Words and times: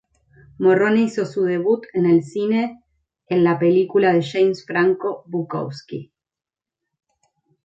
Morrone 0.57 1.03
hizo 1.03 1.27
su 1.27 1.43
debut 1.43 1.85
en 1.93 2.07
el 2.07 2.23
cine 2.23 2.81
el 3.27 3.43
la 3.43 3.59
película 3.59 4.11
de 4.13 4.23
James 4.25 4.65
Franco, 4.65 5.23
"Bukowski". 5.27 6.11